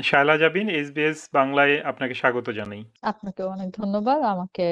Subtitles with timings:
[0.00, 4.66] Shaila Zabin SBS বাংলায় আপনাকে স্বাগত জানাই। আপনাকেও অনেক ধন্যবাদ আমাকে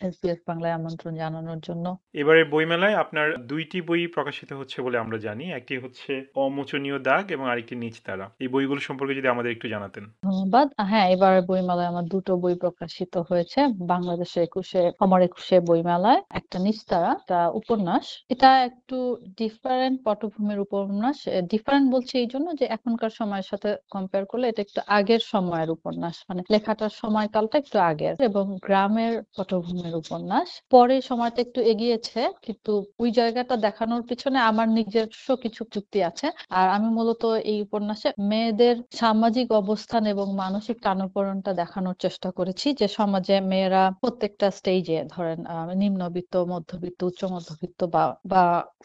[0.00, 5.44] এসবিএস বাংলায় আমন্ত্রণ জানানোর জন্য। এবারের বইমেলায় আপনার দুইটি বই প্রকাশিত হচ্ছে বলে আমরা জানি।
[5.52, 10.66] একটি হচ্ছে 'অমোচনীয় দাগ' এবং আরেকটি 'নিচতারা'। এই বইগুলো সম্পর্কে যদি আমাদের একটু জানাতেন। ধন্যবাদ।
[10.90, 13.60] হ্যাঁ, এবারের বইমেলায় আমার দুটো বই প্রকাশিত হয়েছে।
[13.92, 18.96] বাংলাদেশের একুশে অমর একুশে বইমেলায়। একটা 'নিচতারা' একটা উপন্যাস। এটা একটু
[19.38, 21.16] ডিফারেন্ট পটভূমির উপন্যাস।
[21.52, 26.40] ডিফারেন্ট বলছি এইজন্য যে এখনকার সময়ের সাথে কম্পেয়ার করলে এটা একটু আগের সময়ের উপন্যাস। মানে
[26.54, 33.54] লেখাটার সময়কালটা একটু আগের এবং গ্রামের পটভূমির উপন্যাস। পরে সময়টা একটু এগিয়েছে কিন্তু ওই জায়গাটা
[33.66, 36.26] দেখানোর পিছনে আমার নিজস্ব কিছু যুক্তি আছে।
[36.58, 42.86] আর আমি মূলত এই উপন্যাসে মেয়েদের সামাজিক অবস্থান এবং মানসিক টানাপোড়েনটা দেখানোর চেষ্টা করেছি যে
[42.98, 45.38] সমাজে মেয়েরা প্রত্যেকটা স্টেজে ধরেন
[45.80, 48.42] নিম্নবিত্ত, মধ্যবিত্ত, উচ্চ মধ্যবিত্ত বা বা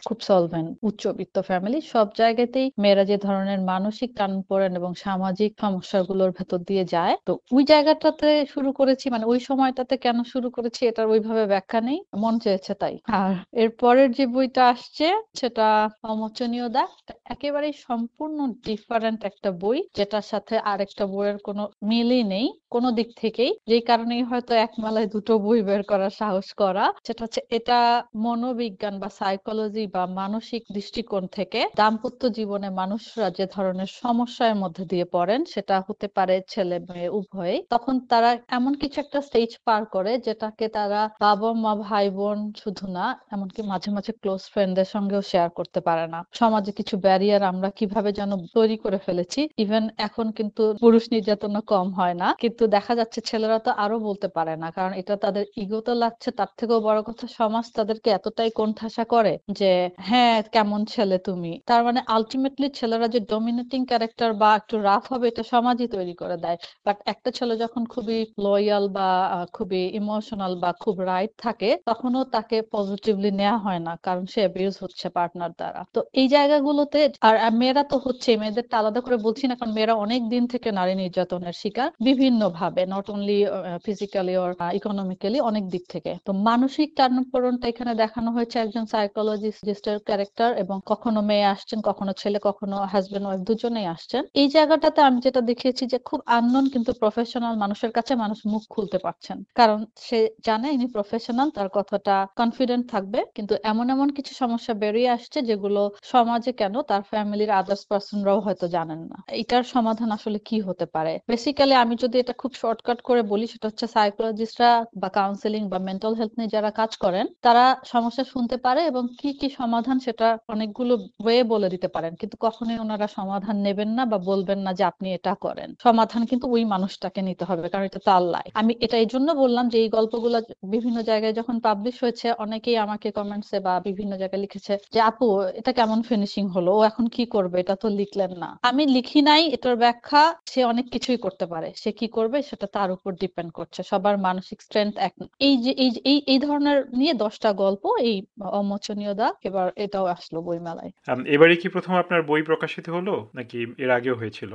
[0.07, 6.59] খুব সলভেন্ট উচ্চবিত্ত ফ্যামিলি সব জায়গাতেই মেয়েরা যে ধরনের মানসিক টানাপোড়েন এবং সামাজিক সমস্যাগুলোর ভেতর
[6.69, 8.11] দিয়ে যায়। তো ওই জায়গাটাতে
[8.53, 12.95] শুরু করেছি মানে ওই সময়টাতে কেন শুরু করেছি এটার ওইভাবে ব্যাখ্যা নেই। মন চেয়েছে তাই।
[13.17, 15.07] আর এর পরের যে বইটা আসছে,
[15.39, 15.67] সেটা
[16.03, 16.93] 'অমোচনীয় দাগ'
[17.33, 23.51] একেবারেই সম্পূর্ণ ডিফারেন্ট একটা বই, যেটার সাথে আরেকটা বইয়ের কোনো মিলই নেই, কোনো দিক থেকেই।
[23.69, 27.77] যেই কারণেই হয়তো এক মেলায় দুটো বই বের করার সাহস করা। সেটা হচ্ছে, এটা
[28.23, 34.31] মনোবিজ্ঞান বা সাইকোলজি বা মানসিক দৃষ্টিকোণ থেকে দাম্পত্য জীবনে মানুষরা যে ধরনের সমস্যার
[34.63, 39.81] মধ্যে দিয়ে পড়েন সেটা হতে পারে ছেলে-মেয়ে উভয়েই। তখন তারা এমন কিছু একটা স্টেজ পার
[39.93, 45.79] করে যেটাকে তারা বাবা-মা, ভাই-বোন শুধু না এমনকি মাঝে, মাঝে ক্লোজ ফ্রেন্ডদের সঙ্গেও শেয়ার করতে
[45.87, 51.03] পারে না। সমাজে কিছু ব্যারিয়ার আমরা কীভাবে যেন তৈরি করে ফেলেছি। ইভেন এখন কিন্তু পুরুষ
[51.13, 55.13] নির্যাতন কম হয় না। কিন্তু দেখা যাচ্ছে ছেলেরা তো আরও বলতে পারে না। কারণ এটা
[55.23, 59.71] তাদের ইগোতে লাগছে তার থেকেও বড় কথা সমাজ তাদেরকে এতটাই কোণঠাসা করে যে
[60.03, 65.25] হ্যাঁ, কেমন ছেলে তুমি। তার মানে আল্টিমেটলি ছেলেরা যে ডমিনেটিং ক্যারেক্টার বা একটু রাফ হবে
[65.29, 69.09] এটা সমাজই তৈরি করে দেয়। বাট একটা ছেলে যখন খুবই লয়াল বা
[69.55, 74.75] খুবই ইমোশনাল বা খুব রাইট থাকে তখনও তাকে পজিটিভলি নেয়া হয় না। কারণ সে অ্যাবিউজ
[74.83, 79.53] হচ্ছে পার্টনার দ্বারা। তো এই জায়গাগুলোতে আর মেয়েরা তো হচ্ছেই মেয়েদেরটা আলাদা করে বলছি না
[79.59, 83.37] কারণ মেয়েরা অনেক দিন থেকে নারী নির্যাতনের শিকার বিভিন্নভাবে not only
[83.85, 90.49] physically or economically অনেক দিক থেকে। তো মানসিক টানাপোড়েনটা এখানে দেখানো হয়েছে একজন সাইকোলজিস্টের ক্যারেক্টার
[90.63, 95.41] এবং কখনো মেয়ে আসছেন, কখনো ছেলে, কখনো হাসব্যান্ড ওয়াইফ দুজনেই আসছেন। এই জায়গাটাতে আমি যেটা
[95.43, 100.67] দেখিয়েছি যে খুব আননোন কিন্তু প্রফেশনাল মানুষের কাছে মানুষ মুখ খুলতে পারছেন। কারণ সে জানে
[100.69, 106.51] ইনি প্রফেশনাল তার কথাটা কনফিডেন্ট থাকবে। কিন্তু এমন, এমন কিছু সমস্যা বেরিয়ে আসছে যেগুলো সমাজে
[106.53, 111.13] কেন তার ফ্যামিলির আদার্স পারসনরাও হয়তো জানেন না। এটার সমাধান আসলে কি হতে পারে?
[111.29, 114.69] বেসিক্যালি আমি যদি এটা খুব শর্টকাট করে বলি সেটা হচ্ছে সাইকোলজিস্টরা
[115.01, 119.29] বা কাউন্সেলিং বা মেন্টাল হেলথ নিয়ে যারা কাজ করেন তারা সমস্যা শুনতে পারে এবং কি,
[119.39, 124.17] কি সমাধান সেটা অনেকগুলো ওয়ে বলে দিতে পারেন। কিন্তু কখনোই ওনারা সমাধান নেবেন না বা
[124.29, 128.23] বলবেন না যে আপনি এটা করেন। সমাধান কিন্তু ওই মানুষটাকে নিতে হবে। কারণ এটা তার
[128.33, 130.39] লাইফ। আমি এটা এইজন্য বললাম যে এই গল্পগুলা
[130.73, 135.25] বিভিন্ন জায়গায় যখন পাবলিশ হয়েছে অনেকেই আমাকে কমেন্টসে বা বিভিন্ন জায়গায় লিখেছে যে আপু
[135.59, 136.71] এটা কেমন ফিনিশিং হলো?
[136.73, 137.57] ও এখন কি করবে?
[137.59, 141.89] এটা তো লিখলেন না। আমি লিখি নাই এটার ব্যাখ্যা সে অনেক কিছুই করতে পারে। সে
[141.99, 145.13] কি করবে সেটা তার উপর ডিপেন্ড করছে। সবার মানসিক স্ট্রেংথ এক
[145.47, 146.61] এই যে এই এই এই ধরনের
[146.99, 148.15] নিয়ে দশটা গল্প এই
[148.51, 153.13] 'অমোচনীয় দা এবার এটাও আসলো বইমেলায়। আম এবারেই কি ১ম আপনার বই প্রকাশিত হলো?
[153.35, 154.51] নাকি এর আগেও হয়েছিল?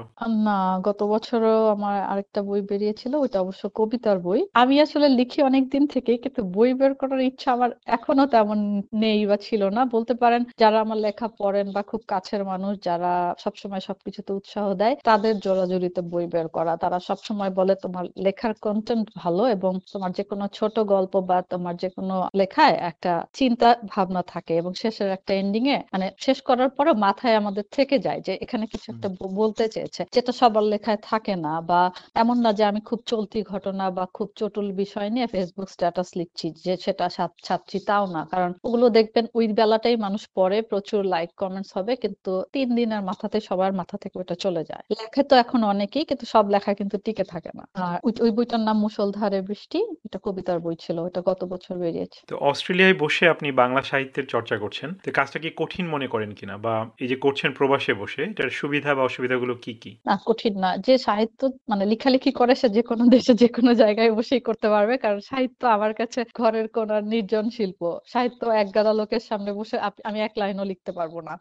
[0.47, 5.83] না গত বছরও আমার আরেকটা বই বেরিয়েছিল। ওইটা অবশ্য কবিতার বই। আমি আসলে লিখি অনেকদিন
[5.95, 8.59] থেকেই কিন্তু বই বের করার ইচ্ছা আমার এখনও তেমন
[9.03, 13.13] নেই বা ছিল না। বলতে পারেন যারা আমার লেখা পড়েন বা খুব কাছের মানুষ যারা
[13.45, 19.07] সবসময় সবকিছুতে উৎসাহ দেয় তাদের জোরাজুরিতে বই বের করা। তারা সবসময় বলে তোমার লেখার কন্টেন্ট
[19.19, 24.73] ভালো এবং তোমার যেকোনো ছোট গল্প বা তোমার যেকোনো লেখায় একটা চিন্তা ভাবনা থাকে এবং
[24.83, 28.87] শেষের একটা এন্ডিং এ মানে শেষ করার পরেও মাথায় আমাদের থেকে যায় যে এখানে কিছু
[28.93, 29.09] একটা
[29.41, 31.81] বলতে চেয়েছে। যেটা সবার লেখায় থাকে না বা
[32.15, 36.47] এমন না যে আমি খুব চলতি ঘটনা বা খুব চটুল বিষয় নিয়ে ফেসবুক স্ট্যাটাস লিখছি
[36.65, 37.05] যে সেটা
[37.47, 42.31] ছাপছি তাও না। কারণ ওগুলো দেখবেন ওই বেলাটাই মানুষ পড়ে প্রচুর লাইক কমেন্টস হবে কিন্তু
[42.55, 46.45] ৩ দিনের মাথাতে সবার মাথা থেকে ওটা চলে যায়। লেখে তো এখন অনেকেই কিন্তু সব
[46.55, 50.77] লেখা কিন্তু টিকে থাকে না। আর ওই ওই বইটার নাম মুসলধারে বৃষ্টি' এটা কবিতার বই
[50.77, 55.39] ছিল। এটা গত বছর বেরিয়েছে। তো অস্ট্রেলিয়ায় বসে আপনি বাংলা সাহিত্যের চর্চা করছেন। তো কাজটা
[55.39, 56.55] কি কঠিন মনে করেন কিনা?
[56.59, 59.93] বা এই যে করছেন প্রবাসে বসে এটার সুবিধা বা অসুবিধাগুলো কি, কি?
[60.07, 61.41] না কঠিন না। যে সাহিত্য
[61.71, 65.61] মানে লেখালেখি করে সে যে কোনো দেশে যে কোনো জায়গায় বসেই করতে পারবে। কারণ সাহিত্য
[65.77, 67.81] আমার কাছে ঘরের কোণার নির্জন শিল্প।
[68.13, 69.77] সাহিত্য একগাদা লোকের সামনে বসে
[70.09, 71.33] আমি এক লাইনও লিখতে পারব না।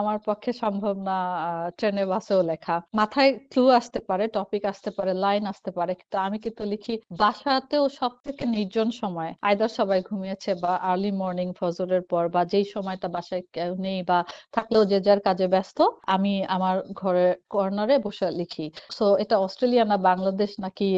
[0.00, 1.16] আমার পক্ষে সম্ভব না
[1.78, 6.36] ট্রেনে বাসেও লেখা। মাথায় ক্লু আসতে পারে, টপিক আসতে পারে, লাইন আসতে পারে। কিন্তু আমি
[6.44, 12.24] কিন্তু লিখি বাসাতেও সব থেকে নির্জন সময়। আয়দার সবাই ঘুমিয়েছে বা আর্লি মর্নিং ফজরের পর
[12.34, 14.18] বা যেই সময়টা বাসায় কেউ নেই বা
[14.54, 15.78] থাকলেও যে যার কাজে ব্যস্ত।
[16.14, 20.88] আমি আমার ঘরের কর্নারে বসে লিখি। সো এটা অস্ট্রেলিয়া না বাংলাদেশ নাকি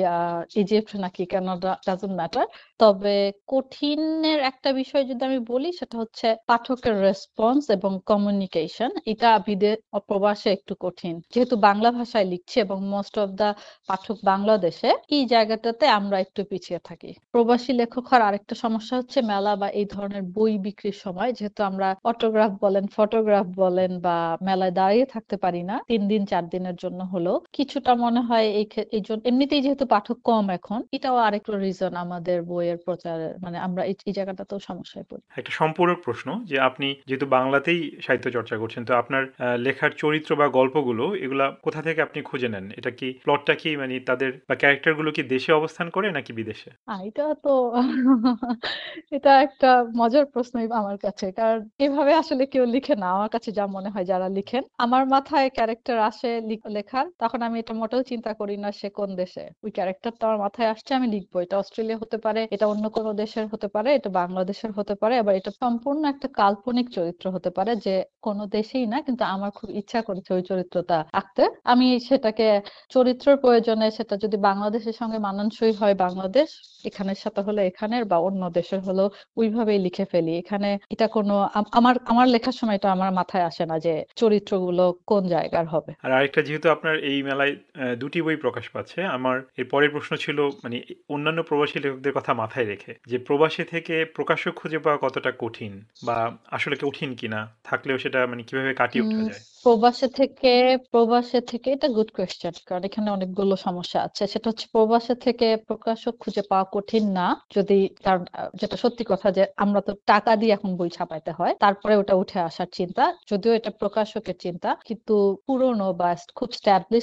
[0.60, 2.46] ইজিপ্ট নাকি কানাডা ডাজন্ট ম্যাটার।
[2.82, 3.14] তবে
[3.52, 9.72] কঠিনের একটা বিষয় যদি আমি বলি সেটা হচ্ছে পাঠকের রেসপন্স এবং কমিউনিকেশন। এটা বিদে
[10.08, 13.48] প্রবাসে একটু কঠিন। যেহেতু বাংলা ভাষায় লিখছি এবং মোস্ট অফ দা
[13.88, 19.52] পাঠক বাংলাদেশে, এই জায়গাটাতে আমরা একটু পিছিয়ে থাকি। প্রবাসী লেখক হওয়ার আরেকটা সমস্যা হচ্ছে মেলা
[19.60, 24.16] বা এই ধরনের বই বিক্রির সময় যেহেতু আমরা অটোগ্রাফ বলেন, ফটোগ্রাফ বলেন বা
[24.48, 28.64] মেলায় দাঁড়িয়ে থাকতে পারি না তিন দিন চার দিনের জন্য হলেও কিছুটা মনে হয় এই
[28.92, 33.94] এইজন এমনিতেই যেহেতু পাঠক কম এখন, এটাও আরেকটা রিজন আমাদের বইয়ের প্রচারের মানে আমরা এই
[34.06, 38.92] এই জায়গাটাতেও সমস্যায় পড়ি। একটা সম্পূরক প্রশ্ন যে আপনি যেহেতু বাংলাতেই সাহিত্য চর্চা করছেন তো
[38.94, 39.22] আপনার
[39.58, 42.66] লেখার চরিত্র বা গল্পগুলো এগুলা কোথা থেকে আপনি খুঁজে নেন?
[42.70, 46.70] এটা কি প্লটটা কি মানে তাদের বা ক্যারেক্টারগুলো কি দেশে অবস্থান করে নাকি বিদেশে?
[47.06, 47.52] এটা তো
[49.10, 53.64] এটা একটা মজার প্রশ্ন আমার কাছে। কারণ এভাবে আসলে কেউ লিখে না। আমার কাছে যা
[53.66, 56.30] মনে হয় যারা লিখেন। আমার মাথায় ক্যারেক্টার আসে
[56.68, 60.68] লেখার তখন আমি এটা মোটেও চিন্তা করি না সে কোন দেশে। ওই ক্যারেক্টারটা আমার মাথায়
[60.72, 64.72] আসছে আমি লিখব। এটা অস্ট্রেলিয়া হতে পারে, এটা অন্য কোনো দেশের হতে পারে, এটা বাংলাদেশের
[64.78, 67.94] হতে পারে। আবার এটা সম্পূর্ণ একটা কাল্পনিক চরিত্র হতে পারে যে
[68.26, 71.42] কোনো দেশেই না কিন্তু আমার খুব ইচ্ছা করেছে ওই চরিত্রটা আঁকতে।
[71.72, 72.46] আমি সেটাকে
[72.94, 76.48] চরিত্রের প্রয়োজনে সেটা যদি বাংলাদেশের সঙ্গে মানানসই হয় বাংলাদেশ,
[76.88, 79.08] এখানের সাথে হলে এখানের বা অন্য দেশের হলেও
[79.40, 81.34] ওইভাবেই লিখে ফেলি। এখানে এটা কোনো
[81.78, 86.10] আমার আমার লেখার সময় এটা আমার মাথায় আসে না যে চরিত্রগুলো কোন জায়গার হবে। আর
[86.18, 90.16] আরেকটা যেহেতু আপনার এই মেলায় অ্যা ২ টি বই প্রকাশ পাচ্ছে। আমার এর পরের প্রশ্ন
[90.16, 90.76] ছিল মানে
[91.08, 95.72] অন্যান্য প্রবাসী লেখকদের কথা মাথায় রেখে যে প্রবাসী থেকে প্রকাশক খুঁজে পাওয়া কতটা কঠিন
[96.02, 96.16] বা
[96.50, 97.40] আসলে কঠিন কিনা?
[97.64, 99.42] থাকলেও সেটা মানে কীভাবে কাটিয়ে ওঠা যায়?
[99.64, 100.52] প্রবাসে থেকে
[100.90, 106.14] প্রবাসে থেকে এটা গুড কোয়েশ্চেন। কারণ এখানে অনেকগুলো সমস্যা আছে। সেটা হচ্ছে প্রবাসে থেকে প্রকাশক
[106.20, 107.26] খুঁজে পাওয়া কঠিন না।
[107.56, 108.22] যদি কারণ
[108.54, 112.40] যেটা সত্যি কথা যে আমরা তো টাকা দিয়ে এখন বই ছাপাইতে হয়। তারপরে ওটা উঠে
[112.40, 115.14] আসার চিন্তা। যদিও এটা প্রকাশকের চিন্তা। কিন্তু
[115.46, 116.48] পুরনো বা খুব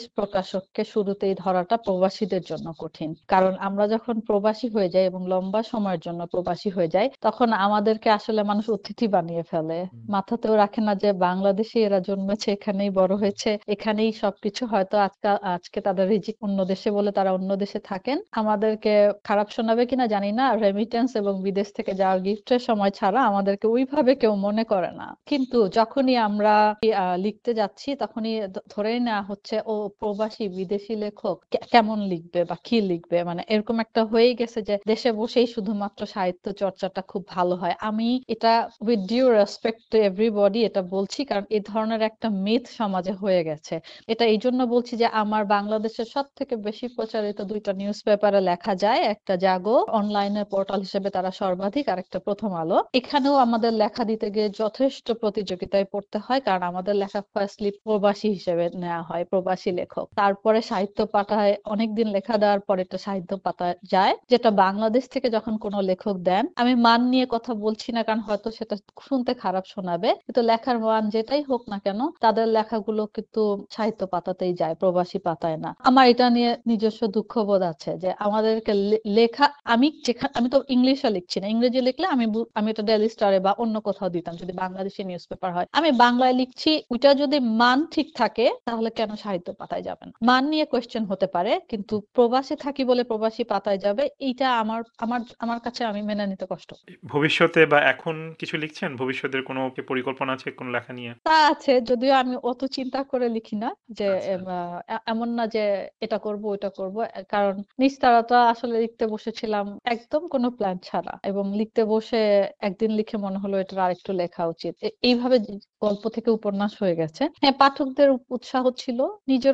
[0.04, 5.64] established প্রকাশককে শুরুতেই ধরাটা প্রবাসীদের জন্য কঠিন। কারণ আমরা যখন প্রবাসী হয়ে যাই এবং লম্বা
[5.64, 9.80] সময়ের জন্য প্রবাসী হয়ে যাই, তখন আমাদেরকে আসলে মানুষ অতিথি বানিয়ে ফেলে।
[10.10, 15.82] মাথাতেও রাখে না যে বাংলাদেশে এরা জন্মেছে, এখানেই বড় হয়েছে, এখানেই সবকিছু হয়তো আজকা আজকে
[15.82, 20.46] তাদের রিজিক অন্য দেশে বলে তারা অন্য দেশে থাকেন। আমাদেরকে খারাপ শোনাবে কিনা জানি না।
[20.56, 25.68] রেমিটেন্স এবং বিদেশ থেকে যাওয়া গিফটের সময় ছাড়া আমাদেরকে ওইভাবে কেউ মনে করে না। কিন্তু
[25.78, 26.76] যখনই আমরা
[27.18, 28.34] লিখতে যাচ্ছি তখনই
[28.74, 31.38] ধরেই নেওয়া হচ্ছে ও প্রবাসী বিদেশি লেখক
[31.72, 33.18] কেমন লিখবে বা কি লিখবে?
[33.24, 38.04] মানে এরকম একটা হয়েই গেছে যে দেশে বসেই শুধুমাত্র সাহিত্য চর্চাটা খুব ভালো হয়। আমি
[38.28, 38.52] এটা
[38.88, 43.76] with due respect to everybody এটা বলছি কারণ এ ধরনের একটা মিথ সমাজে হয়ে গেছে।
[44.08, 49.02] এটা এইজন্য বলছি যে আমার বাংলাদেশের সবথেকে বেশি প্রচারিত ২ টা নিউজ পেপারে লেখা যায়।
[49.14, 54.28] একটা জাগো অনলাইনে পোর্টাল হিসেবে তারা সর্বাধিক আর একটা প্রথম আলো। এখানেও আমাদের লেখা দিতে
[54.36, 58.52] গিয়ে যথেষ্ট প্রতিযোগিতায় পড়তে হয়। কারণ আমাদের লেখা ফার্স্টলি প্রবাসী হিসেবে
[58.84, 64.14] নেওয়া হয়, প্রবাসী লেখক। তারপরে সাহিত্য পাতায় অনেকদিন লেখা দেওয়ার পরে এটা সাহিত্য পাতা যায়।
[64.32, 68.48] যেটা বাংলাদেশ থেকে যখন কোনো লেখক দেন, আমি মান নিয়ে কথা বলছি না কারণ হয়তো
[68.58, 68.76] সেটা
[69.08, 73.42] শুনতে খারাপ শোনাবে। কিন্তু লেখার মান যেটাই হোক না কেন তাদের লেখাগুলো কিন্তু
[73.76, 78.74] সাহিত্য পাতাতেই যায়, প্রবাসী পাতায় না। আমার এটা নিয়ে নিজস্ব দুঃখবোধ আছে যে আমাদেরকে
[79.18, 82.26] লেখা আমি যেখানে আমি তো ইংলিশে লিখছি না। ইংরেজি লিখলে আমি
[82.60, 86.36] আমি এটা ডেইলি স্টারে বা অন্য কোথাও দিতাম যদি বাংলাদেশী নিউজ পেপার হয়। আমি বাংলায়
[86.42, 90.14] লিখছি ওইটা যদি মান ঠিক থাকে তাহলে কেন সাহিত্য পাতায় যাবে না?
[90.30, 95.22] মান নিয়ে কোয়েশ্চেন হতে পারে কিন্তু প্রবাসে থাকি বলে প্রবাসী পাতায় যাবে এইটা আমার আমার
[95.40, 96.70] আমার কাছে আমি মেনে নিতে কষ্ট।
[97.06, 98.90] ভবিষ্যতে বা এখন কিছু লিখছেন?
[98.96, 101.12] ভবিষ্যতের কোনো পরিকল্পনা আছে কোনো লেখা নিয়ে?
[101.28, 105.64] তা আছে যদিও আমি অত চিন্তা করে লিখি না যে আচ্ছা। এমন না যে
[106.02, 106.96] এটা করব ওইটা করব।
[107.30, 112.22] কারণ নিস্তারতা আসলে লিখতে বসেছিলাম একদম কোনো প্ল্যান ছাড়া এবং লিখতে বসে
[112.60, 115.38] একদিন লিখে মনে হলো এটার আরেকটু লেখা উচিত। এইভাবে
[115.82, 119.00] গল্প থেকে উপন্যাস হয়ে গেছে। হ্যাঁ, পাঠকদের উৎসাহ ছিল,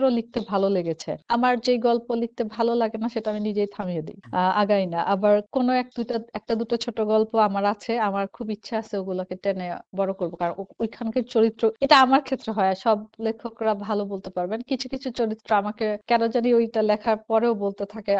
[0.01, 4.01] নিজেরও লিখতে ভালো লেগেছে। আমার যে গল্প লিখতে ভালো লাগে না সেটা আমি নিজেই থামিয়ে
[4.07, 4.17] দিই।
[4.61, 8.75] আগাই না। আবার কোনো এক দুটা একটা দুটো ছোট গল্প আমার আছে। আমার খুব ইচ্ছা
[8.81, 9.65] আছে ওগুলোকে টেনে
[9.99, 10.53] বড় করব। কারণ
[10.83, 15.85] ওইখানকার চরিত্র এটা আমার ক্ষেত্রে হয়। সব লেখকরা ভালো বলতে পারবেন। কিছু, কিছু চরিত্র আমাকে
[16.09, 18.13] কেন জানি ওইটা লেখার পরেও বলতে থাকে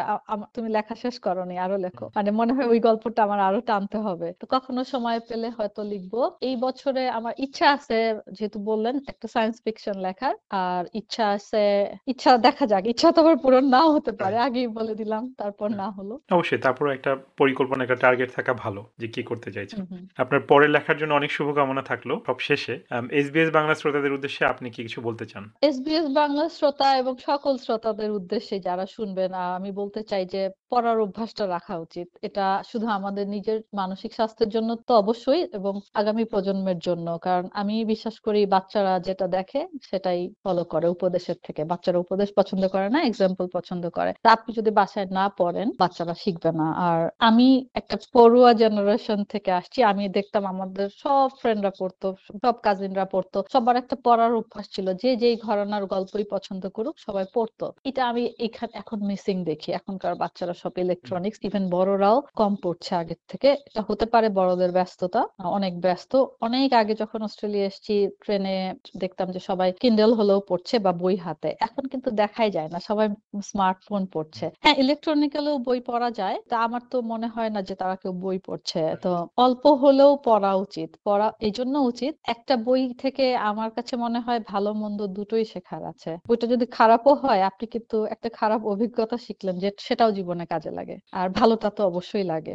[0.54, 4.28] তুমি লেখা শেষ করোনি আরও লেখো। মানে মনে হয় ওই গল্পটা আমার আরও টানতে হবে।
[4.40, 6.14] তো কখনো সময় পেলে হয়তো লিখব
[6.48, 7.96] এই বছরে আমার ইচ্ছা আছে
[8.36, 11.60] যেহেতু বললেন একটা সায়েন্স ফিকশন লেখার। আর ইচ্ছা আছে
[12.06, 15.80] ইচ্ছা দেখা যাক। ইচ্ছা তো আবার পূরণ নাও হতে পারে। আগেই বলে দিলাম তারপর হ্যাঁ।
[15.82, 19.80] না হলো। অবশ্যই তারপরেও একটা পরিকল্পনা, একটা টার্গেট থাকা ভালো যে কি করতে চাইছেন।
[20.16, 22.74] আপনার পরের লেখার জন্য অনেক শুভকামনা থাকল। সব শেষে
[23.10, 25.44] এসবিএস বাংলা শ্রোতাদের উদ্দেশ্যে আপনি কি কিছু বলতে চান?
[25.62, 31.44] এসবিএস বাংলা শ্রোতা এবং সকল শ্রোতাদের উদ্দেশ্যে যারা শুনবেন আমি বলতে চাই যে পড়ার অভ্যাসটা
[31.46, 37.06] রাখা উচিত। এটা শুধু আমাদের নিজের মানসিক স্বাস্থ্যের জন্য তো অবশ্যই এবং আগামী প্রজন্মের জন্য।
[37.18, 42.28] কারণ আমি বিশ্বাস করি বাচ্চারা যেটা দেখে সেটাই ফলো করে উপদেশের থেকে থাকে। বাচ্চারা উপদেশ
[42.38, 46.66] পছন্দ করে না এক্সাম্পল পছন্দ করে। তা আপনি যদি বাসায় না পড়েন, বাচ্চারা শিখবে না।
[46.88, 47.48] আর আমি
[47.80, 52.06] একটা পড়ুয়া জেনারেশন থেকে আসছি, আমি দেখতাম আমাদের সব ফ্রেন্ডরা পড়তো,
[52.42, 57.26] সব কাজিনরা পড়তো। সবার একটা পড়ার অভ্যাস ছিল যে যেই ঘরানার গল্পই পছন্দ করুক, সবাই
[57.36, 62.92] পড়তো। এটা আমি এখানে, এখন মিসিং দেখি। এখনকার বাচ্চারা সব ইলেকট্রনিক্স ইভেন বড়রাও কম পড়ছে
[63.00, 65.20] আগের থেকে। এটা হতে পারে বড়দের ব্যস্ততা,
[65.58, 66.12] অনেক ব্যস্ত।
[66.46, 68.56] অনেক আগে যখন অস্ট্রেলিয়া এসেছি ট্রেনে
[69.02, 73.06] দেখতাম যে সবাই কিন্ডেল হলেও পড়ছে বা বই হাতে। এখন কিন্তু দেখাই যায় না সবাই
[73.42, 77.96] স্মার্টফোন পড়ছে। হ্যাঁ ইলেকট্রনিক্যালেও বই পড়া যায় তা আমার তো মনে হয় না যে তারা
[77.96, 83.24] কেউ বই পড়ছে। তো অল্প হলেও পড়া উচিত পড়া এই জন্য উচিত। একটা বই থেকে
[83.50, 87.96] আমার কাছে মনে হয় ভালো মন্দ দুটোই শেখার আছে। বইটা যদি খারাপও হয় আপনি কিন্তু
[88.04, 92.54] একটা খারাপ অভিজ্ঞতা শিখলেন যে সেটাও জীবনে কাজে লাগে। আর ভালোটা তো অবশ্যই লাগে।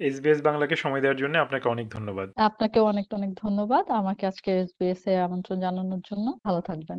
[0.00, 5.02] এসবিএস বাংলাকে সময় দেওয়ার জন্য আপনাকে অনেক ধন্যবাদ। আপনাকে অনেক অনেক ধন্যবাদ আমাকে আজকে এসবিএস
[5.06, 6.98] এ আমন্ত্রণ জানানোর জন্য। ভালো থাকবেন।